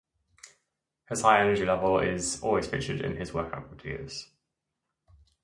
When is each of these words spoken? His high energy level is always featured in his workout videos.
His 1.09 1.21
high 1.21 1.41
energy 1.41 1.63
level 1.63 1.99
is 1.99 2.41
always 2.41 2.65
featured 2.65 3.01
in 3.01 3.17
his 3.17 3.35
workout 3.35 3.77
videos. 3.77 4.29